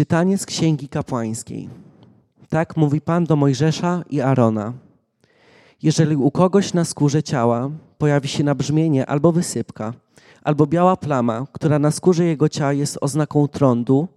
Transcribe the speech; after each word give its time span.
Czytanie 0.00 0.38
z 0.38 0.46
Księgi 0.46 0.88
Kapłańskiej. 0.88 1.68
Tak 2.48 2.76
mówi 2.76 3.00
Pan 3.00 3.24
do 3.24 3.36
Mojżesza 3.36 4.02
i 4.10 4.20
Arona. 4.20 4.72
Jeżeli 5.82 6.16
u 6.16 6.30
kogoś 6.30 6.74
na 6.74 6.84
skórze 6.84 7.22
ciała 7.22 7.70
pojawi 7.98 8.28
się 8.28 8.44
nabrzmienie 8.44 9.06
albo 9.06 9.32
wysypka, 9.32 9.92
albo 10.42 10.66
biała 10.66 10.96
plama, 10.96 11.46
która 11.52 11.78
na 11.78 11.90
skórze 11.90 12.24
jego 12.24 12.48
ciała 12.48 12.72
jest 12.72 12.98
oznaką 13.00 13.48
trądu, 13.48 14.08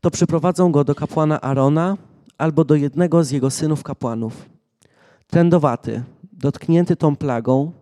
to 0.00 0.10
przyprowadzą 0.10 0.72
go 0.72 0.84
do 0.84 0.94
kapłana 0.94 1.40
Arona 1.40 1.96
albo 2.38 2.64
do 2.64 2.74
jednego 2.74 3.24
z 3.24 3.30
jego 3.30 3.50
synów 3.50 3.82
kapłanów. 3.82 4.48
Trędowaty, 5.26 6.02
dotknięty 6.32 6.96
tą 6.96 7.16
plagą, 7.16 7.72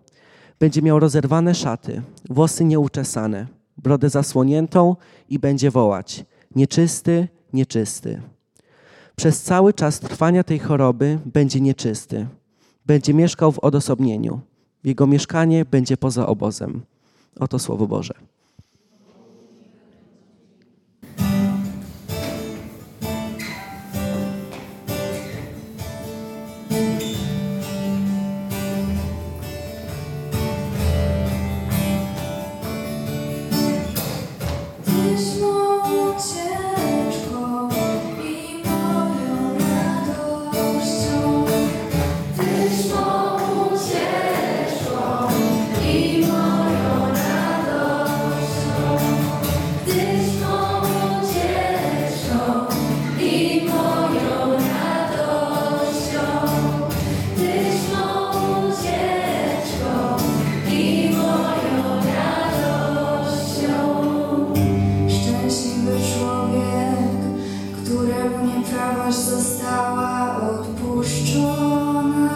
będzie 0.59 0.83
miał 0.83 1.01
rozerwane 1.01 1.55
szaty, 1.55 2.03
włosy 2.31 2.65
nieuczesane, 2.65 3.47
brodę 3.77 4.11
zasłoniętą 4.11 4.97
i 5.29 5.39
będzie 5.39 5.71
wołać: 5.71 6.25
Nieczysty, 6.57 7.29
nieczysty. 7.53 8.23
Przez 9.17 9.43
cały 9.43 9.73
czas 9.73 10.01
trwania 10.01 10.45
tej 10.45 10.59
choroby 10.59 11.19
będzie 11.27 11.61
nieczysty. 11.61 12.27
Będzie 12.87 13.15
mieszkał 13.15 13.53
w 13.53 13.59
odosobnieniu. 13.59 14.41
Jego 14.85 15.07
mieszkanie 15.07 15.65
będzie 15.65 15.97
poza 15.97 16.27
obozem. 16.27 16.83
Oto 17.41 17.59
Słowo 17.59 17.87
Boże. 17.87 18.15
Nieprawość 68.31 69.17
została 69.19 70.37
odpuszczona, 70.51 72.29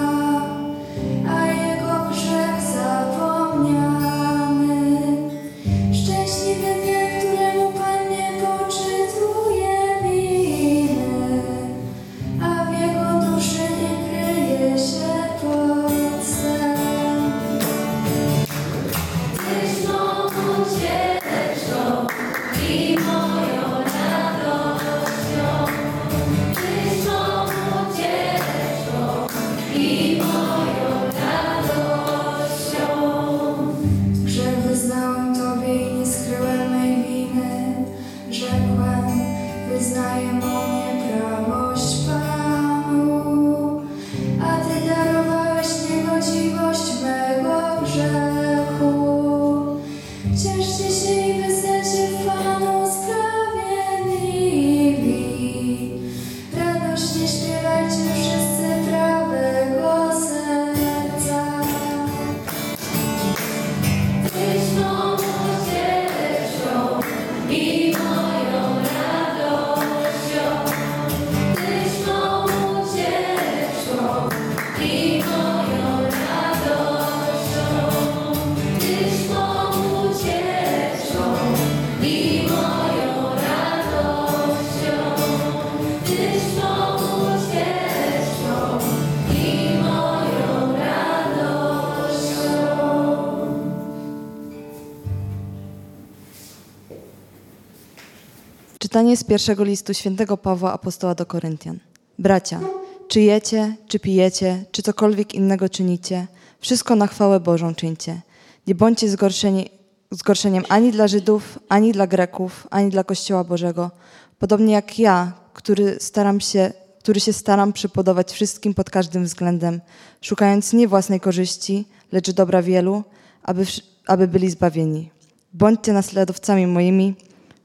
Czytanie 98.99 99.17
z 99.17 99.25
pierwszego 99.25 99.65
listu 99.65 99.95
świętego 99.95 100.37
Pawła 100.37 100.73
Apostoła 100.73 101.15
do 101.15 101.27
Koryntian. 101.27 101.79
Bracia, 102.19 102.61
czy 103.09 103.21
jecie, 103.21 103.77
czy 103.89 104.01
pijecie, 104.01 104.65
czy 104.73 104.83
cokolwiek 104.83 105.35
innego 105.35 105.69
czynicie, 105.69 106.27
wszystko 106.61 106.97
na 106.97 107.07
chwałę 107.07 107.41
Bożą 107.41 107.75
czyńcie. 107.75 108.21
Nie 108.67 108.75
bądźcie 108.75 109.09
zgorszeni, 109.09 109.71
zgorszeniem 110.11 110.65
ani 110.69 110.93
dla 110.93 111.09
Żydów, 111.09 111.59
ani 111.69 111.93
dla 111.93 112.07
Greków, 112.07 112.67
ani 112.71 112.91
dla 112.91 113.05
Kościoła 113.05 113.45
Bożego. 113.45 113.91
Podobnie 114.39 114.75
jak 114.75 114.99
ja, 114.99 115.33
który, 115.53 115.97
staram 116.01 116.41
się, 116.41 116.73
który 116.99 117.21
się 117.21 117.33
staram 117.33 117.73
przypodobać 117.73 118.33
wszystkim 118.33 118.75
pod 118.75 118.91
każdym 118.91 119.25
względem, 119.25 119.81
szukając 120.21 120.73
nie 120.73 120.89
własnej 120.89 121.21
korzyści, 121.21 121.85
lecz 122.13 122.31
dobra 122.31 122.63
wielu, 122.63 123.03
aby, 123.43 123.67
aby 124.07 124.29
byli 124.29 124.51
zbawieni. 124.51 125.11
Bądźcie 125.53 125.93
naśladowcami 125.93 126.67
moimi, 126.67 127.15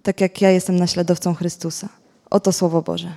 tak 0.04 0.22
jak 0.22 0.42
ja 0.42 0.52
jestem 0.52 0.76
naśladowcą 0.76 1.34
Chrystusa. 1.34 1.90
Oto 2.30 2.52
Słowo 2.52 2.82
Boże. 2.82 3.16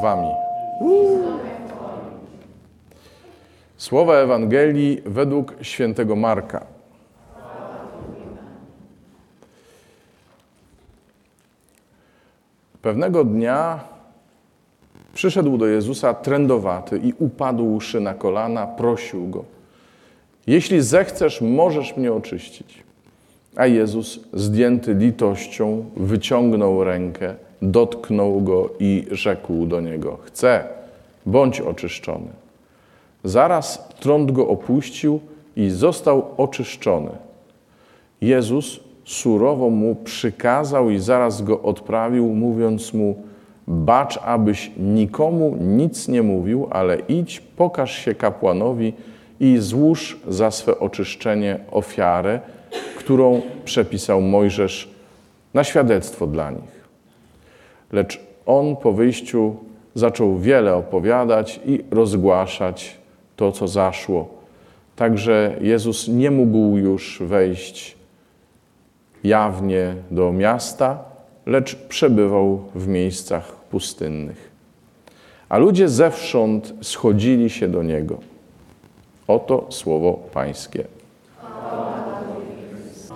wami. 0.00 0.28
Słowa 3.76 4.14
Ewangelii 4.14 5.02
według 5.06 5.54
świętego 5.62 6.16
Marka. 6.16 6.66
Pewnego 12.82 13.24
dnia 13.24 13.80
przyszedł 15.14 15.58
do 15.58 15.66
Jezusa 15.66 16.14
trędowaty 16.14 16.98
i 16.98 17.12
upadłszy 17.18 18.00
na 18.00 18.14
kolana, 18.14 18.66
prosił 18.66 19.28
go: 19.28 19.44
Jeśli 20.46 20.80
zechcesz, 20.80 21.40
możesz 21.40 21.96
mnie 21.96 22.12
oczyścić. 22.12 22.84
A 23.56 23.66
Jezus, 23.66 24.20
zdjęty 24.32 24.94
litością, 24.94 25.84
wyciągnął 25.96 26.84
rękę 26.84 27.34
dotknął 27.62 28.40
go 28.40 28.70
i 28.78 29.06
rzekł 29.10 29.66
do 29.66 29.80
niego: 29.80 30.18
Chcę, 30.22 30.64
bądź 31.26 31.60
oczyszczony. 31.60 32.28
Zaraz 33.24 33.88
trąd 34.00 34.32
go 34.32 34.48
opuścił 34.48 35.20
i 35.56 35.70
został 35.70 36.26
oczyszczony. 36.36 37.10
Jezus 38.20 38.80
surowo 39.04 39.70
mu 39.70 39.94
przykazał 39.94 40.90
i 40.90 40.98
zaraz 40.98 41.42
go 41.42 41.62
odprawił, 41.62 42.26
mówiąc 42.26 42.94
mu: 42.94 43.22
Bacz, 43.68 44.18
abyś 44.24 44.70
nikomu 44.76 45.56
nic 45.60 46.08
nie 46.08 46.22
mówił, 46.22 46.68
ale 46.70 46.98
idź, 46.98 47.40
pokaż 47.40 47.98
się 47.98 48.14
kapłanowi 48.14 48.92
i 49.40 49.58
złóż 49.58 50.20
za 50.28 50.50
swe 50.50 50.78
oczyszczenie 50.78 51.58
ofiarę, 51.70 52.40
którą 52.98 53.40
przepisał 53.64 54.20
Mojżesz 54.20 54.90
na 55.54 55.64
świadectwo 55.64 56.26
dla 56.26 56.50
nich. 56.50 56.79
Lecz 57.92 58.20
on 58.46 58.76
po 58.76 58.92
wyjściu 58.92 59.56
zaczął 59.94 60.38
wiele 60.38 60.74
opowiadać 60.74 61.60
i 61.66 61.84
rozgłaszać 61.90 62.98
to, 63.36 63.52
co 63.52 63.68
zaszło. 63.68 64.28
Także 64.96 65.56
Jezus 65.60 66.08
nie 66.08 66.30
mógł 66.30 66.76
już 66.76 67.22
wejść 67.22 67.96
jawnie 69.24 69.94
do 70.10 70.32
miasta, 70.32 70.98
lecz 71.46 71.76
przebywał 71.76 72.64
w 72.74 72.88
miejscach 72.88 73.52
pustynnych. 73.52 74.50
A 75.48 75.58
ludzie 75.58 75.88
zewsząd 75.88 76.74
schodzili 76.82 77.50
się 77.50 77.68
do 77.68 77.82
niego. 77.82 78.18
Oto 79.28 79.66
słowo 79.68 80.12
Pańskie. 80.12 80.84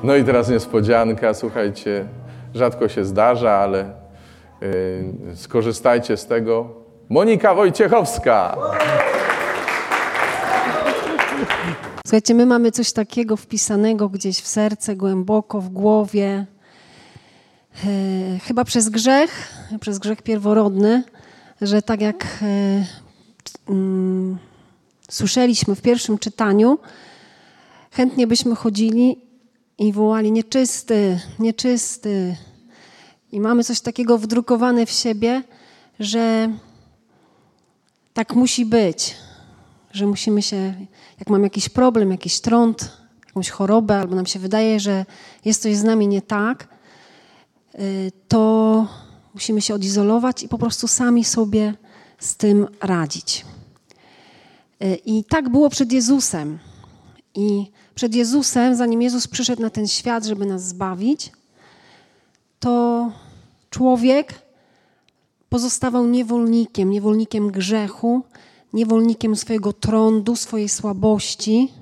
No 0.02 0.16
i 0.16 0.24
teraz 0.24 0.48
niespodzianka, 0.48 1.34
słuchajcie, 1.34 2.04
rzadko 2.54 2.88
się 2.88 3.04
zdarza, 3.04 3.52
ale 3.52 4.03
skorzystajcie 5.34 6.16
z 6.16 6.26
tego. 6.26 6.84
Monika 7.08 7.54
Wojciechowska. 7.54 8.56
Słuchajcie, 12.06 12.34
my 12.34 12.46
mamy 12.46 12.72
coś 12.72 12.92
takiego 12.92 13.36
wpisanego 13.36 14.08
gdzieś 14.08 14.38
w 14.40 14.46
serce, 14.46 14.96
głęboko 14.96 15.60
w 15.60 15.68
głowie. 15.68 16.46
E, 17.84 18.38
chyba 18.38 18.64
przez 18.64 18.88
grzech, 18.88 19.52
przez 19.80 19.98
grzech 19.98 20.22
pierworodny, 20.22 21.04
że 21.60 21.82
tak 21.82 22.00
jak 22.00 22.24
e, 22.42 22.86
mm, 23.68 24.38
słyszeliśmy 25.10 25.74
w 25.74 25.82
pierwszym 25.82 26.18
czytaniu, 26.18 26.78
chętnie 27.90 28.26
byśmy 28.26 28.54
chodzili 28.54 29.18
i 29.78 29.92
wołali 29.92 30.32
nieczysty, 30.32 31.20
nieczysty. 31.38 32.36
I 33.34 33.40
mamy 33.40 33.64
coś 33.64 33.80
takiego 33.80 34.18
wdrukowane 34.18 34.86
w 34.86 34.90
siebie, 34.90 35.42
że 36.00 36.52
tak 38.12 38.34
musi 38.34 38.66
być, 38.66 39.16
że 39.92 40.06
musimy 40.06 40.42
się, 40.42 40.74
jak 41.18 41.30
mam 41.30 41.42
jakiś 41.42 41.68
problem, 41.68 42.10
jakiś 42.10 42.40
trąd, 42.40 42.96
jakąś 43.26 43.50
chorobę, 43.50 43.98
albo 43.98 44.16
nam 44.16 44.26
się 44.26 44.38
wydaje, 44.38 44.80
że 44.80 45.06
jest 45.44 45.62
coś 45.62 45.76
z 45.76 45.82
nami 45.82 46.08
nie 46.08 46.22
tak, 46.22 46.68
y, 47.74 48.12
to 48.28 48.86
musimy 49.34 49.62
się 49.62 49.74
odizolować 49.74 50.42
i 50.42 50.48
po 50.48 50.58
prostu 50.58 50.88
sami 50.88 51.24
sobie 51.24 51.74
z 52.18 52.36
tym 52.36 52.66
radzić. 52.80 53.46
Y, 54.82 54.94
I 55.04 55.24
tak 55.24 55.48
było 55.48 55.70
przed 55.70 55.92
Jezusem. 55.92 56.58
I 57.34 57.70
przed 57.94 58.14
Jezusem, 58.14 58.76
zanim 58.76 59.02
Jezus 59.02 59.26
przyszedł 59.26 59.62
na 59.62 59.70
ten 59.70 59.88
świat, 59.88 60.24
żeby 60.24 60.46
nas 60.46 60.68
zbawić, 60.68 61.32
to 62.60 63.12
człowiek 63.74 64.34
pozostawał 65.48 66.06
niewolnikiem, 66.06 66.90
niewolnikiem 66.90 67.50
grzechu, 67.50 68.22
niewolnikiem 68.72 69.36
swojego 69.36 69.72
trądu, 69.72 70.36
swojej 70.36 70.68
słabości. 70.68 71.72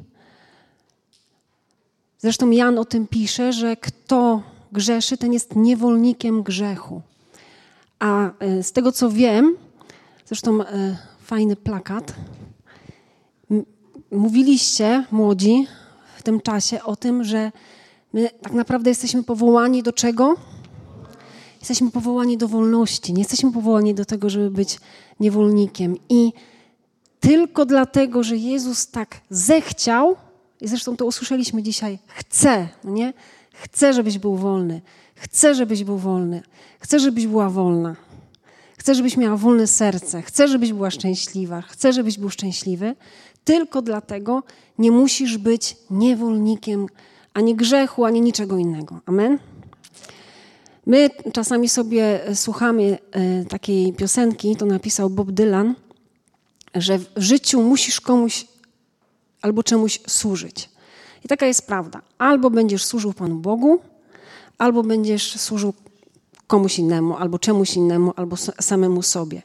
Zresztą 2.18 2.50
Jan 2.50 2.78
o 2.78 2.84
tym 2.84 3.06
pisze, 3.06 3.52
że 3.52 3.76
kto 3.76 4.42
grzeszy, 4.72 5.16
ten 5.16 5.32
jest 5.32 5.56
niewolnikiem 5.56 6.42
grzechu. 6.42 7.02
A 7.98 8.30
e, 8.38 8.62
z 8.62 8.72
tego 8.72 8.92
co 8.92 9.10
wiem, 9.10 9.56
zresztą 10.26 10.62
e, 10.62 10.96
fajny 11.22 11.56
plakat, 11.56 12.14
mówiliście 14.10 15.04
młodzi 15.10 15.66
w 16.16 16.22
tym 16.22 16.40
czasie 16.40 16.82
o 16.82 16.96
tym, 16.96 17.24
że 17.24 17.52
my 18.12 18.30
tak 18.42 18.52
naprawdę 18.52 18.90
jesteśmy 18.90 19.22
powołani 19.22 19.82
do 19.82 19.92
czego? 19.92 20.36
Jesteśmy 21.62 21.90
powołani 21.90 22.38
do 22.38 22.48
wolności. 22.48 23.12
Nie 23.12 23.18
jesteśmy 23.18 23.52
powołani 23.52 23.94
do 23.94 24.04
tego, 24.04 24.30
żeby 24.30 24.50
być 24.50 24.78
niewolnikiem. 25.20 25.96
I 26.08 26.32
tylko 27.20 27.66
dlatego, 27.66 28.22
że 28.22 28.36
Jezus 28.36 28.86
tak 28.86 29.20
zechciał, 29.30 30.16
i 30.60 30.68
zresztą 30.68 30.96
to 30.96 31.06
usłyszeliśmy 31.06 31.62
dzisiaj, 31.62 31.98
chce, 32.06 32.68
no 32.84 32.90
nie? 32.90 33.12
Chce, 33.52 33.92
żebyś 33.92 34.18
był 34.18 34.36
wolny. 34.36 34.80
Chcę, 35.14 35.54
żebyś 35.54 35.84
był 35.84 35.98
wolny. 35.98 36.42
Chcę, 36.80 37.00
żebyś 37.00 37.26
była 37.26 37.50
wolna. 37.50 37.96
Chcę, 38.78 38.94
żebyś 38.94 39.16
miała 39.16 39.36
wolne 39.36 39.66
serce. 39.66 40.22
Chcę, 40.22 40.48
żebyś 40.48 40.72
była 40.72 40.90
szczęśliwa. 40.90 41.62
Chcę, 41.62 41.92
żebyś 41.92 42.18
był 42.18 42.30
szczęśliwy. 42.30 42.94
Tylko 43.44 43.82
dlatego 43.82 44.42
nie 44.78 44.90
musisz 44.90 45.38
być 45.38 45.76
niewolnikiem 45.90 46.86
ani 47.34 47.54
grzechu, 47.54 48.04
ani 48.04 48.20
niczego 48.20 48.56
innego. 48.56 49.00
Amen? 49.06 49.38
My 50.86 51.10
czasami 51.32 51.68
sobie 51.68 52.20
słuchamy 52.34 52.98
e, 53.12 53.44
takiej 53.44 53.92
piosenki, 53.92 54.56
to 54.56 54.66
napisał 54.66 55.10
Bob 55.10 55.30
Dylan, 55.30 55.74
że 56.74 56.98
w 56.98 57.06
życiu 57.16 57.62
musisz 57.62 58.00
komuś 58.00 58.46
albo 59.42 59.62
czemuś 59.62 60.00
służyć. 60.06 60.68
I 61.24 61.28
taka 61.28 61.46
jest 61.46 61.66
prawda. 61.66 62.00
Albo 62.18 62.50
będziesz 62.50 62.84
służył 62.84 63.12
Panu 63.12 63.34
Bogu, 63.34 63.78
albo 64.58 64.82
będziesz 64.82 65.40
służył 65.40 65.74
komuś 66.46 66.78
innemu, 66.78 67.16
albo 67.16 67.38
czemuś 67.38 67.76
innemu, 67.76 68.12
albo 68.16 68.36
samemu 68.60 69.02
sobie. 69.02 69.42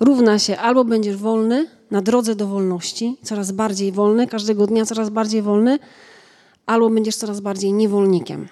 Równa 0.00 0.38
się 0.38 0.58
albo 0.58 0.84
będziesz 0.84 1.16
wolny 1.16 1.66
na 1.90 2.02
drodze 2.02 2.34
do 2.34 2.46
wolności, 2.46 3.16
coraz 3.22 3.52
bardziej 3.52 3.92
wolny, 3.92 4.26
każdego 4.26 4.66
dnia 4.66 4.84
coraz 4.84 5.10
bardziej 5.10 5.42
wolny, 5.42 5.78
albo 6.66 6.90
będziesz 6.90 7.16
coraz 7.16 7.40
bardziej 7.40 7.72
niewolnikiem. 7.72 8.48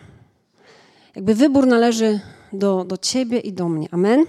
Jakby 1.17 1.35
wybór 1.35 1.67
należy 1.67 2.21
do, 2.53 2.85
do 2.85 2.97
ciebie 2.97 3.39
i 3.39 3.53
do 3.53 3.69
mnie. 3.69 3.89
Amen? 3.91 4.25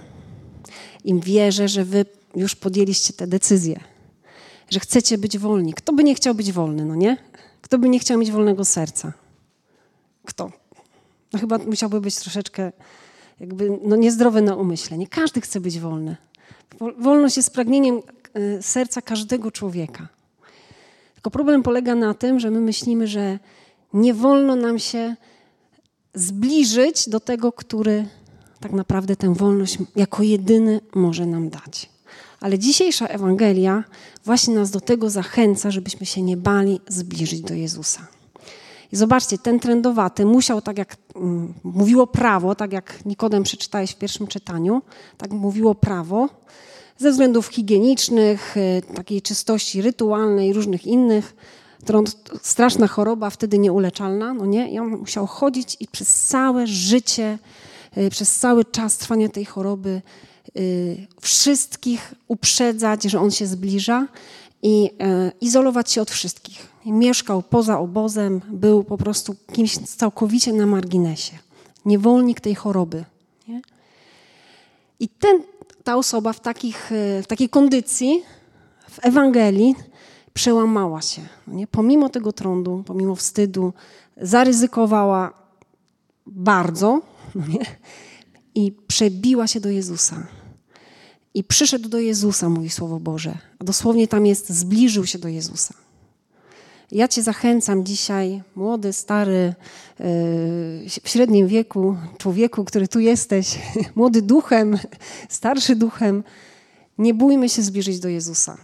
Im 1.04 1.20
wierzę, 1.20 1.68
że 1.68 1.84
wy 1.84 2.04
już 2.36 2.54
podjęliście 2.54 3.12
tę 3.12 3.26
decyzję, 3.26 3.80
że 4.70 4.80
chcecie 4.80 5.18
być 5.18 5.38
wolni. 5.38 5.74
Kto 5.74 5.92
by 5.92 6.04
nie 6.04 6.14
chciał 6.14 6.34
być 6.34 6.52
wolny, 6.52 6.84
no 6.84 6.94
nie? 6.94 7.16
Kto 7.62 7.78
by 7.78 7.88
nie 7.88 7.98
chciał 7.98 8.18
mieć 8.18 8.30
wolnego 8.30 8.64
serca? 8.64 9.12
Kto? 10.24 10.52
No 11.32 11.38
chyba 11.38 11.58
musiałby 11.58 12.00
być 12.00 12.16
troszeczkę 12.16 12.72
jakby 13.40 13.78
no 13.84 13.96
niezdrowy 13.96 14.42
na 14.42 14.56
umyśle. 14.56 14.98
Nie 14.98 15.06
każdy 15.06 15.40
chce 15.40 15.60
być 15.60 15.80
wolny. 15.80 16.16
Wolność 16.98 17.36
jest 17.36 17.54
pragnieniem 17.54 18.02
e, 18.34 18.62
serca 18.62 19.02
każdego 19.02 19.50
człowieka. 19.50 20.08
Tylko 21.14 21.30
problem 21.30 21.62
polega 21.62 21.94
na 21.94 22.14
tym, 22.14 22.40
że 22.40 22.50
my 22.50 22.60
myślimy, 22.60 23.06
że 23.06 23.38
nie 23.92 24.14
wolno 24.14 24.56
nam 24.56 24.78
się 24.78 25.16
zbliżyć 26.14 27.08
do 27.08 27.20
tego, 27.20 27.52
który 27.52 28.06
tak 28.60 28.72
naprawdę 28.72 29.16
tę 29.16 29.34
wolność 29.34 29.78
jako 29.96 30.22
jedyny 30.22 30.80
może 30.94 31.26
nam 31.26 31.50
dać. 31.50 31.90
Ale 32.40 32.58
dzisiejsza 32.58 33.06
Ewangelia 33.06 33.84
właśnie 34.24 34.54
nas 34.54 34.70
do 34.70 34.80
tego 34.80 35.10
zachęca, 35.10 35.70
żebyśmy 35.70 36.06
się 36.06 36.22
nie 36.22 36.36
bali 36.36 36.80
zbliżyć 36.88 37.40
do 37.40 37.54
Jezusa. 37.54 38.06
I 38.92 38.96
zobaczcie, 38.96 39.38
ten 39.38 39.60
trędowaty 39.60 40.26
musiał, 40.26 40.60
tak 40.60 40.78
jak 40.78 40.96
mm, 41.16 41.54
mówiło 41.64 42.06
prawo, 42.06 42.54
tak 42.54 42.72
jak 42.72 43.06
Nikodem 43.06 43.42
przeczytałeś 43.42 43.90
w 43.90 43.98
pierwszym 43.98 44.26
czytaniu, 44.26 44.82
tak 45.18 45.30
mówiło 45.30 45.74
prawo, 45.74 46.28
ze 46.98 47.10
względów 47.10 47.46
higienicznych, 47.46 48.56
y, 48.56 48.82
takiej 48.94 49.22
czystości 49.22 49.82
rytualnej 49.82 50.52
różnych 50.52 50.86
innych. 50.86 51.36
Straszna 52.42 52.86
choroba, 52.86 53.30
wtedy 53.30 53.58
nieuleczalna, 53.58 54.34
no 54.34 54.46
nie? 54.46 54.70
I 54.70 54.78
on 54.78 54.88
musiał 54.88 55.26
chodzić 55.26 55.76
i 55.80 55.86
przez 55.86 56.24
całe 56.24 56.66
życie, 56.66 57.38
y, 57.96 58.10
przez 58.10 58.38
cały 58.38 58.64
czas 58.64 58.96
trwania 58.96 59.28
tej 59.28 59.44
choroby 59.44 60.02
y, 60.56 61.06
wszystkich 61.20 62.14
uprzedzać, 62.28 63.02
że 63.02 63.20
on 63.20 63.30
się 63.30 63.46
zbliża 63.46 64.06
i 64.64 64.90
izolować 65.40 65.90
się 65.90 66.02
od 66.02 66.10
wszystkich. 66.10 66.66
Mieszkał 66.86 67.42
poza 67.42 67.78
obozem, 67.78 68.40
był 68.50 68.84
po 68.84 68.98
prostu 68.98 69.36
kimś 69.52 69.78
całkowicie 69.78 70.52
na 70.52 70.66
marginesie. 70.66 71.38
Niewolnik 71.84 72.40
tej 72.40 72.54
choroby. 72.54 73.04
Nie? 73.48 73.62
I 75.00 75.08
ten, 75.08 75.42
ta 75.84 75.96
osoba 75.96 76.32
w, 76.32 76.40
takich, 76.40 76.90
w 77.22 77.26
takiej 77.26 77.48
kondycji 77.48 78.22
w 78.90 78.98
Ewangelii 79.02 79.74
przełamała 80.34 81.02
się. 81.02 81.22
no 81.46 81.54
Nie? 81.54 81.66
Pomimo 81.66 82.08
tego 82.08 82.32
trądu, 82.32 82.82
pomimo 82.86 83.14
wstydu, 83.14 83.72
zaryzykowała 84.16 85.32
bardzo 86.26 87.02
no 87.34 87.46
nie? 87.46 87.66
i 88.54 88.72
przebiła 88.86 89.46
się 89.46 89.60
do 89.60 89.70
Jezusa. 89.70 90.26
I 91.34 91.44
przyszedł 91.44 91.88
do 91.88 91.98
Jezusa, 91.98 92.48
mówi 92.48 92.70
Słowo 92.70 93.00
Boże. 93.00 93.38
A 93.58 93.64
dosłownie 93.64 94.08
tam 94.08 94.26
jest, 94.26 94.50
zbliżył 94.50 95.06
się 95.06 95.18
do 95.18 95.28
Jezusa. 95.28 95.74
Ja 96.92 97.08
Cię 97.08 97.22
zachęcam 97.22 97.84
dzisiaj, 97.84 98.42
młody, 98.56 98.92
stary, 98.92 99.54
yy, 99.98 100.06
w 101.02 101.08
średnim 101.08 101.46
wieku, 101.46 101.96
człowieku, 102.18 102.64
który 102.64 102.88
tu 102.88 103.00
jesteś, 103.00 103.58
młody 103.94 104.22
duchem, 104.22 104.78
starszy 105.28 105.76
duchem, 105.76 106.24
nie 106.98 107.14
bójmy 107.14 107.48
się 107.48 107.62
zbliżyć 107.62 108.00
do 108.00 108.08
Jezusa. 108.08 108.56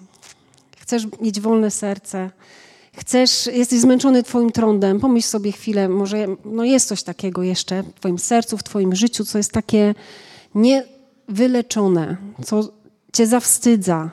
Chcesz 0.89 1.07
mieć 1.21 1.41
wolne 1.41 1.71
serce, 1.71 2.31
chcesz, 2.93 3.47
jesteś 3.47 3.81
zmęczony 3.81 4.23
Twoim 4.23 4.53
trądem, 4.53 5.01
pomyśl 5.01 5.29
sobie 5.29 5.53
chwilę, 5.53 5.89
może 5.89 6.27
no 6.45 6.65
jest 6.65 6.89
coś 6.89 7.03
takiego 7.03 7.43
jeszcze 7.43 7.83
w 7.83 7.95
Twoim 7.95 8.19
sercu, 8.19 8.59
w 8.59 8.63
Twoim 8.63 8.95
życiu, 8.95 9.25
co 9.25 9.39
jest 9.39 9.53
takie 9.53 9.95
niewyleczone, 10.55 12.17
co 12.45 12.73
Cię 13.13 13.27
zawstydza, 13.27 14.11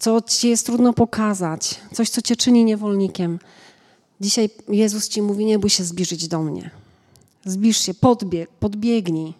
co 0.00 0.20
ci 0.20 0.48
jest 0.48 0.66
trudno 0.66 0.92
pokazać, 0.92 1.80
coś, 1.92 2.10
co 2.10 2.22
cię 2.22 2.36
czyni 2.36 2.64
niewolnikiem. 2.64 3.38
Dzisiaj 4.20 4.50
Jezus 4.68 5.08
ci 5.08 5.22
mówi, 5.22 5.44
nie 5.44 5.58
bój 5.58 5.70
się 5.70 5.84
zbliżyć 5.84 6.28
do 6.28 6.42
mnie. 6.42 6.70
Zbliż 7.44 7.78
się, 7.78 7.94
podbieg, 7.94 8.50
podbiegnij. 8.50 9.39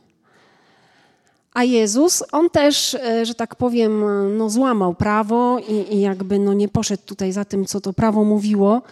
A 1.54 1.64
Jezus, 1.64 2.22
on 2.32 2.50
też, 2.50 2.94
e, 2.94 3.26
że 3.26 3.34
tak 3.34 3.56
powiem, 3.56 4.04
no, 4.38 4.50
złamał 4.50 4.94
prawo 4.94 5.58
i, 5.58 5.94
i 5.94 6.00
jakby 6.00 6.38
no, 6.38 6.52
nie 6.52 6.68
poszedł 6.68 7.02
tutaj 7.06 7.32
za 7.32 7.44
tym, 7.44 7.66
co 7.66 7.80
to 7.80 7.92
prawo 7.92 8.24
mówiło, 8.24 8.82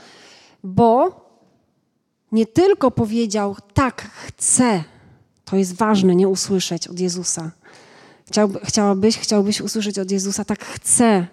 bo 0.64 1.20
nie 2.32 2.46
tylko 2.46 2.90
powiedział, 2.90 3.56
tak, 3.74 4.10
chcę, 4.26 4.84
to 5.44 5.56
jest 5.56 5.76
ważne, 5.76 6.14
nie 6.14 6.28
usłyszeć 6.28 6.88
od 6.88 7.00
Jezusa. 7.00 7.50
Chciałby, 8.26 8.60
chciałabyś, 8.64 9.18
chciałbyś 9.18 9.60
usłyszeć 9.60 9.98
od 9.98 10.10
Jezusa, 10.10 10.44
tak, 10.44 10.64
chcę, 10.64 11.26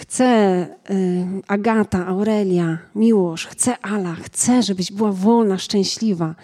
Chcę 0.00 0.66
y, 0.90 1.26
Agata, 1.48 2.06
Aurelia, 2.06 2.78
Miłosz, 2.94 3.46
chcę 3.46 3.78
Ala, 3.78 4.14
chcę, 4.14 4.62
żebyś 4.62 4.92
była 4.92 5.12
wolna, 5.12 5.58
szczęśliwa. 5.58 6.34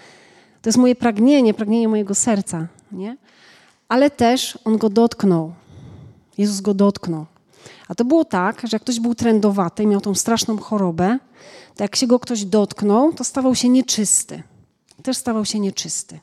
To 0.63 0.69
jest 0.69 0.79
moje 0.79 0.95
pragnienie, 0.95 1.55
pragnienie 1.55 1.89
mojego 1.89 2.15
serca, 2.15 2.67
nie? 2.93 3.17
Ale 3.91 4.11
też 4.11 4.59
on 4.65 4.79
go 4.79 4.91
dotknął. 4.91 5.53
Jezus 6.39 6.61
go 6.61 6.75
dotknął. 6.75 7.27
A 7.89 7.95
to 7.95 8.05
było 8.05 8.25
tak, 8.25 8.61
że 8.61 8.69
jak 8.73 8.83
ktoś 8.83 9.01
był 9.01 9.15
trendowaty, 9.15 9.87
miał 9.87 10.01
tą 10.01 10.15
straszną 10.15 10.59
chorobę, 10.59 11.19
to 11.77 11.85
jak 11.85 11.97
się 11.97 12.07
go 12.07 12.19
ktoś 12.19 12.45
dotknął, 12.45 13.13
to 13.13 13.25
stawał 13.25 13.55
się 13.55 13.69
nieczysty. 13.69 14.43
Też 15.03 15.17
stawał 15.17 15.45
się 15.45 15.61
nieczysty. 15.61 16.19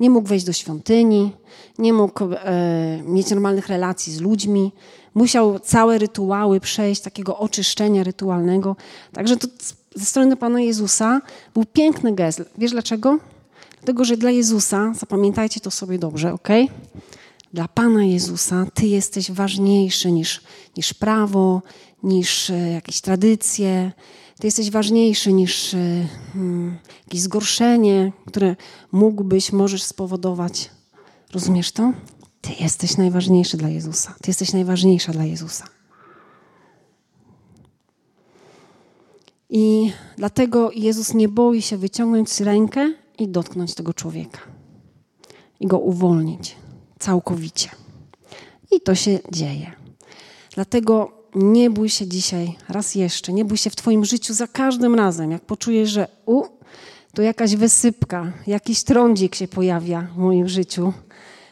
Nie 0.00 0.10
mógł 0.10 0.28
wejść 0.28 0.44
do 0.44 0.52
świątyni, 0.52 1.32
nie 1.78 1.92
mógł 1.92 2.24
e, 2.24 3.02
mieć 3.04 3.30
normalnych 3.30 3.68
relacji 3.68 4.12
z 4.12 4.20
ludźmi, 4.20 4.72
musiał 5.14 5.58
całe 5.58 5.98
rytuały 5.98 6.60
przejść, 6.60 7.00
takiego 7.00 7.38
oczyszczenia 7.38 8.04
rytualnego. 8.04 8.76
Także 9.12 9.36
to 9.36 9.48
ze 9.94 10.04
strony 10.04 10.36
Pana 10.36 10.60
Jezusa 10.60 11.20
był 11.54 11.64
piękny 11.72 12.14
gest. 12.14 12.42
Wiesz 12.58 12.70
dlaczego? 12.70 13.18
Dlatego, 13.76 14.04
że 14.04 14.16
dla 14.16 14.30
Jezusa, 14.30 14.92
zapamiętajcie 14.94 15.60
to 15.60 15.70
sobie 15.70 15.98
dobrze, 15.98 16.32
ok? 16.32 16.48
Dla 17.52 17.68
Pana 17.68 18.04
Jezusa 18.04 18.66
Ty 18.74 18.86
jesteś 18.86 19.32
ważniejszy 19.32 20.12
niż, 20.12 20.40
niż 20.76 20.94
prawo, 20.94 21.62
niż 22.02 22.50
e, 22.50 22.70
jakieś 22.72 23.00
tradycje. 23.00 23.92
Ty 24.40 24.46
jesteś 24.46 24.70
ważniejszy 24.70 25.32
niż 25.32 25.74
e, 25.74 26.08
hmm, 26.32 26.78
jakieś 27.04 27.20
zgorszenie, 27.20 28.12
które 28.26 28.56
mógłbyś, 28.92 29.52
możesz 29.52 29.82
spowodować. 29.82 30.70
Rozumiesz 31.32 31.72
to? 31.72 31.92
Ty 32.40 32.50
jesteś 32.60 32.96
najważniejszy 32.96 33.56
dla 33.56 33.68
Jezusa. 33.68 34.14
Ty 34.22 34.30
jesteś 34.30 34.52
najważniejsza 34.52 35.12
dla 35.12 35.24
Jezusa. 35.24 35.64
I 39.50 39.92
dlatego 40.16 40.70
Jezus 40.74 41.14
nie 41.14 41.28
boi 41.28 41.62
się 41.62 41.76
wyciągnąć 41.76 42.40
rękę 42.40 42.94
i 43.18 43.28
dotknąć 43.28 43.74
tego 43.74 43.94
człowieka. 43.94 44.40
I 45.60 45.66
go 45.66 45.78
uwolnić 45.78 46.56
całkowicie. 46.98 47.68
I 48.70 48.80
to 48.80 48.94
się 48.94 49.18
dzieje. 49.32 49.72
Dlatego 50.54 51.12
nie 51.34 51.70
bój 51.70 51.88
się 51.88 52.06
dzisiaj, 52.06 52.56
raz 52.68 52.94
jeszcze, 52.94 53.32
nie 53.32 53.44
bój 53.44 53.56
się 53.56 53.70
w 53.70 53.76
Twoim 53.76 54.04
życiu 54.04 54.34
za 54.34 54.46
każdym 54.46 54.94
razem, 54.94 55.30
jak 55.30 55.42
poczujesz, 55.42 55.90
że 55.90 56.08
u, 56.26 56.42
to 57.14 57.22
jakaś 57.22 57.56
wysypka, 57.56 58.32
jakiś 58.46 58.84
trądzik 58.84 59.34
się 59.34 59.48
pojawia 59.48 60.08
w 60.14 60.18
moim 60.18 60.48
życiu, 60.48 60.92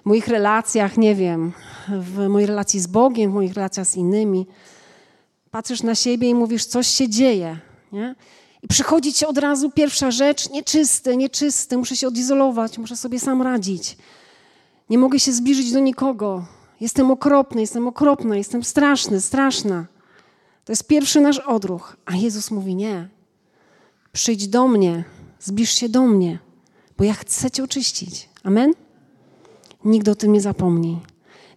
w 0.02 0.06
moich 0.06 0.28
relacjach, 0.28 0.96
nie 0.96 1.14
wiem, 1.14 1.52
w 1.88 2.28
mojej 2.28 2.46
relacji 2.46 2.80
z 2.80 2.86
Bogiem, 2.86 3.30
w 3.30 3.34
moich 3.34 3.54
relacjach 3.54 3.86
z 3.86 3.96
innymi. 3.96 4.46
Patrzysz 5.50 5.82
na 5.82 5.94
siebie 5.94 6.28
i 6.28 6.34
mówisz, 6.34 6.64
coś 6.64 6.86
się 6.86 7.08
dzieje. 7.08 7.58
Nie? 7.92 8.14
I 8.64 8.68
przychodzi 8.68 9.12
ci 9.12 9.26
od 9.26 9.38
razu 9.38 9.70
pierwsza 9.70 10.10
rzecz, 10.10 10.50
nieczysty, 10.50 11.16
nieczysty, 11.16 11.76
muszę 11.76 11.96
się 11.96 12.08
odizolować, 12.08 12.78
muszę 12.78 12.96
sobie 12.96 13.20
sam 13.20 13.42
radzić. 13.42 13.96
Nie 14.90 14.98
mogę 14.98 15.20
się 15.20 15.32
zbliżyć 15.32 15.72
do 15.72 15.80
nikogo. 15.80 16.46
Jestem 16.80 17.10
okropny, 17.10 17.60
jestem 17.60 17.88
okropna, 17.88 18.36
jestem 18.36 18.64
straszny, 18.64 19.20
straszna. 19.20 19.86
To 20.64 20.72
jest 20.72 20.86
pierwszy 20.86 21.20
nasz 21.20 21.38
odruch. 21.38 21.96
A 22.06 22.16
Jezus 22.16 22.50
mówi: 22.50 22.74
Nie. 22.74 23.08
Przyjdź 24.12 24.48
do 24.48 24.68
mnie, 24.68 25.04
zbliż 25.40 25.70
się 25.72 25.88
do 25.88 26.02
mnie, 26.02 26.38
bo 26.98 27.04
ja 27.04 27.14
chcę 27.14 27.50
Cię 27.50 27.64
oczyścić. 27.64 28.28
Amen? 28.42 28.72
Nigdy 29.84 30.10
o 30.10 30.14
tym 30.14 30.32
nie 30.32 30.40
zapomnij. 30.40 30.96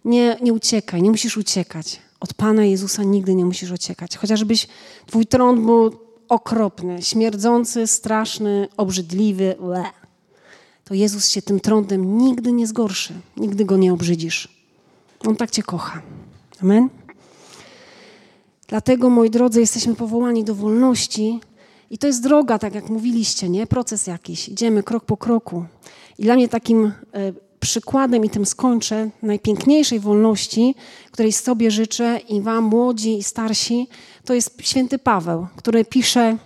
Nie, 0.04 0.36
nie 0.42 0.52
uciekaj, 0.52 1.02
nie 1.02 1.10
musisz 1.10 1.36
uciekać. 1.36 2.00
Od 2.20 2.34
Pana 2.34 2.64
Jezusa 2.64 3.02
nigdy 3.02 3.34
nie 3.34 3.44
musisz 3.44 3.70
uciekać. 3.70 4.16
Chociażbyś 4.16 4.68
Twój 5.06 5.26
tron 5.26 5.66
był 5.66 6.07
okropny, 6.28 7.02
śmierdzący, 7.02 7.86
straszny, 7.86 8.68
obrzydliwy. 8.76 9.56
Ble. 9.60 9.84
To 10.84 10.94
Jezus 10.94 11.28
się 11.28 11.42
tym 11.42 11.60
trądem 11.60 12.18
nigdy 12.18 12.52
nie 12.52 12.66
zgorszy. 12.66 13.14
Nigdy 13.36 13.64
go 13.64 13.76
nie 13.76 13.92
obrzydzisz. 13.92 14.48
On 15.26 15.36
tak 15.36 15.50
Cię 15.50 15.62
kocha. 15.62 16.02
Amen? 16.62 16.88
Dlatego, 18.68 19.10
moi 19.10 19.30
drodzy, 19.30 19.60
jesteśmy 19.60 19.94
powołani 19.94 20.44
do 20.44 20.54
wolności 20.54 21.40
i 21.90 21.98
to 21.98 22.06
jest 22.06 22.22
droga, 22.22 22.58
tak 22.58 22.74
jak 22.74 22.88
mówiliście, 22.88 23.48
nie? 23.48 23.66
Proces 23.66 24.06
jakiś. 24.06 24.48
Idziemy 24.48 24.82
krok 24.82 25.04
po 25.04 25.16
kroku. 25.16 25.64
I 26.18 26.22
dla 26.22 26.34
mnie 26.34 26.48
takim 26.48 26.84
e, 26.86 26.92
przykładem, 27.68 28.24
i 28.24 28.30
tym 28.30 28.46
skończę, 28.46 29.10
najpiękniejszej 29.22 30.00
wolności, 30.00 30.74
której 31.10 31.32
sobie 31.32 31.70
życzę 31.70 32.20
i 32.28 32.40
wam, 32.40 32.64
młodzi 32.64 33.18
i 33.18 33.22
starsi, 33.22 33.88
to 34.24 34.34
jest 34.34 34.56
święty 34.62 34.98
Paweł, 34.98 35.46
który 35.56 35.84
pisze, 35.84 36.36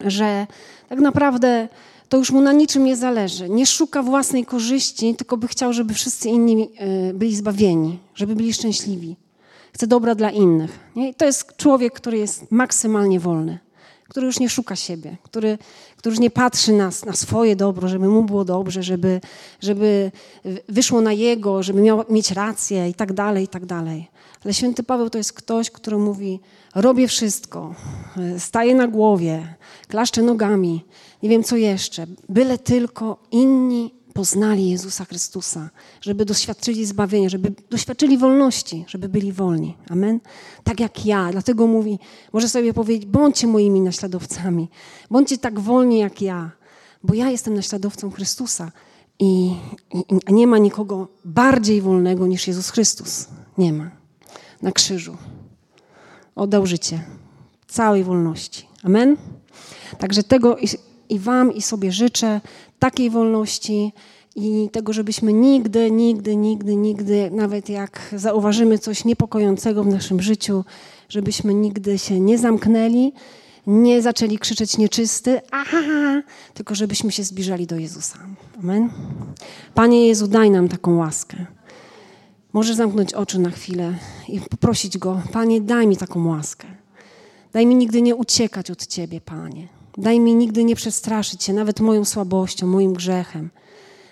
że 0.00 0.46
tak 0.88 1.00
naprawdę 1.00 1.68
to 2.08 2.16
już 2.16 2.30
mu 2.30 2.40
na 2.40 2.52
niczym 2.52 2.84
nie 2.84 2.96
zależy. 2.96 3.48
Nie 3.48 3.66
szuka 3.66 4.02
własnej 4.02 4.46
korzyści, 4.46 5.14
tylko 5.14 5.36
by 5.36 5.48
chciał, 5.48 5.72
żeby 5.72 5.94
wszyscy 5.94 6.28
inni 6.28 6.70
e, 6.76 7.14
byli 7.14 7.36
zbawieni, 7.36 7.98
żeby 8.14 8.36
byli 8.36 8.52
szczęśliwi. 8.52 9.16
Chce 9.72 9.86
dobra 9.86 10.14
dla 10.14 10.30
innych. 10.30 10.78
I 10.96 11.14
to 11.14 11.24
jest 11.24 11.56
człowiek, 11.56 11.92
który 11.92 12.18
jest 12.18 12.50
maksymalnie 12.50 13.20
wolny, 13.20 13.58
który 14.10 14.26
już 14.26 14.40
nie 14.40 14.48
szuka 14.48 14.76
siebie, 14.76 15.16
który, 15.22 15.58
który 15.96 16.12
już 16.12 16.20
nie 16.20 16.30
patrzy 16.30 16.72
na, 16.72 16.90
na 17.06 17.12
swoje 17.12 17.56
dobro, 17.56 17.88
żeby 17.88 18.08
mu 18.08 18.22
było 18.22 18.44
dobrze, 18.44 18.82
żeby, 18.82 19.20
żeby 19.60 20.12
wyszło 20.68 21.00
na 21.00 21.12
jego, 21.12 21.62
żeby 21.62 21.80
miał 21.80 22.04
mieć 22.08 22.30
rację 22.30 22.88
i 22.88 22.94
tak 22.94 23.12
dalej, 23.12 23.44
i 23.44 23.48
tak 23.48 23.66
dalej. 23.66 24.08
Ale 24.44 24.54
święty 24.54 24.82
Paweł 24.82 25.10
to 25.10 25.18
jest 25.18 25.32
ktoś, 25.32 25.70
który 25.70 25.98
mówi: 25.98 26.40
Robię 26.74 27.08
wszystko, 27.08 27.74
staję 28.38 28.74
na 28.74 28.88
głowie, 28.88 29.54
klaszczę 29.88 30.22
nogami, 30.22 30.84
nie 31.22 31.28
wiem 31.28 31.44
co 31.44 31.56
jeszcze, 31.56 32.06
byle 32.28 32.58
tylko 32.58 33.18
inni 33.30 33.99
poznali 34.12 34.70
Jezusa 34.70 35.04
Chrystusa, 35.04 35.70
żeby 36.00 36.24
doświadczyli 36.24 36.86
zbawienia, 36.86 37.28
żeby 37.28 37.52
doświadczyli 37.70 38.18
wolności, 38.18 38.84
żeby 38.88 39.08
byli 39.08 39.32
wolni. 39.32 39.76
Amen? 39.88 40.20
Tak 40.64 40.80
jak 40.80 41.06
ja. 41.06 41.32
Dlatego 41.32 41.66
mówi, 41.66 41.98
może 42.32 42.48
sobie 42.48 42.74
powiedzieć, 42.74 43.06
bądźcie 43.06 43.46
moimi 43.46 43.80
naśladowcami. 43.80 44.68
Bądźcie 45.10 45.38
tak 45.38 45.60
wolni 45.60 45.98
jak 45.98 46.22
ja, 46.22 46.50
bo 47.02 47.14
ja 47.14 47.30
jestem 47.30 47.54
naśladowcą 47.54 48.10
Chrystusa 48.10 48.72
i, 49.18 49.54
i, 49.94 50.32
nie 50.32 50.46
ma 50.46 50.58
nikogo 50.58 51.08
bardziej 51.24 51.80
wolnego 51.80 52.26
niż 52.26 52.46
Jezus 52.46 52.70
Chrystus. 52.70 53.28
Nie 53.58 53.72
ma. 53.72 53.90
Na 54.62 54.72
krzyżu. 54.72 55.16
Oddał 56.34 56.66
życie. 56.66 57.04
Całej 57.68 58.04
wolności. 58.04 58.66
Amen? 58.82 59.16
Także 59.98 60.22
tego 60.22 60.56
i, 61.10 61.18
wam, 61.18 61.54
i 61.54 61.62
sobie 61.62 61.92
życzę 61.92 62.40
takiej 62.78 63.10
wolności 63.10 63.92
i 64.36 64.68
tego, 64.72 64.92
żebyśmy 64.92 65.32
nigdy, 65.32 65.90
nigdy, 65.90 66.36
nigdy, 66.36 66.76
nigdy, 66.76 67.30
nawet 67.30 67.68
jak 67.68 68.14
zauważymy 68.16 68.78
coś 68.78 69.04
niepokojącego 69.04 69.84
w 69.84 69.86
naszym 69.86 70.22
życiu, 70.22 70.64
żebyśmy 71.08 71.54
nigdy 71.54 71.98
się 71.98 72.20
nie 72.20 72.38
zamknęli, 72.38 73.12
nie 73.66 74.02
zaczęli 74.02 74.38
krzyczeć 74.38 74.78
nieczysty, 74.78 75.40
aha, 75.50 76.22
tylko 76.54 76.74
żebyśmy 76.74 77.12
się 77.12 77.24
zbliżali 77.24 77.66
do 77.66 77.76
Jezusa. 77.76 78.18
Amen. 78.62 78.90
Panie 79.74 80.06
Jezu, 80.06 80.28
daj 80.28 80.50
nam 80.50 80.68
taką 80.68 80.96
łaskę. 80.96 81.46
Możesz 82.52 82.76
zamknąć 82.76 83.14
oczy 83.14 83.38
na 83.38 83.50
chwilę 83.50 83.94
i 84.28 84.40
poprosić 84.40 84.98
Go, 84.98 85.22
Panie, 85.32 85.60
daj 85.60 85.86
mi 85.86 85.96
taką 85.96 86.28
łaskę. 86.28 86.66
Daj 87.52 87.66
mi 87.66 87.74
nigdy 87.74 88.02
nie 88.02 88.16
uciekać 88.16 88.70
od 88.70 88.86
Ciebie, 88.86 89.20
Panie. 89.20 89.79
Daj 89.98 90.20
mi 90.20 90.34
nigdy 90.34 90.64
nie 90.64 90.76
przestraszyć 90.76 91.44
się, 91.44 91.52
nawet 91.52 91.80
moją 91.80 92.04
słabością, 92.04 92.66
moim 92.66 92.92
grzechem. 92.92 93.50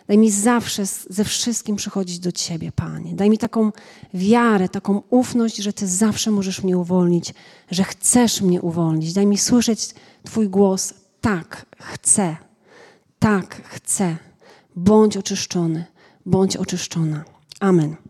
Daj 0.08 0.18
mi 0.18 0.30
zawsze 0.30 0.86
ze 1.10 1.24
wszystkim 1.24 1.76
przychodzić 1.76 2.18
do 2.18 2.32
Ciebie, 2.32 2.72
Panie. 2.72 3.14
Daj 3.14 3.30
mi 3.30 3.38
taką 3.38 3.72
wiarę, 4.14 4.68
taką 4.68 5.02
ufność, 5.10 5.56
że 5.56 5.72
Ty 5.72 5.86
zawsze 5.86 6.30
możesz 6.30 6.62
mnie 6.62 6.78
uwolnić, 6.78 7.34
że 7.70 7.84
chcesz 7.84 8.42
mnie 8.42 8.62
uwolnić. 8.62 9.12
Daj 9.12 9.26
mi 9.26 9.38
słyszeć 9.38 9.94
Twój 10.24 10.48
głos. 10.48 10.94
Tak, 11.20 11.66
chcę. 11.78 12.36
Tak, 13.18 13.62
chcę. 13.64 14.16
Bądź 14.76 15.16
oczyszczony, 15.16 15.84
bądź 16.26 16.56
oczyszczona. 16.56 17.24
Amen. 17.60 18.07